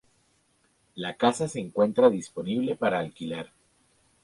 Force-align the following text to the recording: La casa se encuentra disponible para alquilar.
La 0.95 1.15
casa 1.15 1.47
se 1.47 1.59
encuentra 1.59 2.09
disponible 2.09 2.75
para 2.75 2.97
alquilar. 2.97 3.53